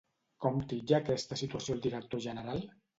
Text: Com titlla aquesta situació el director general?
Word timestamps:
Com 0.45 0.57
titlla 0.71 0.97
aquesta 1.03 1.39
situació 1.45 1.79
el 1.79 1.87
director 1.87 2.29
general? 2.29 2.71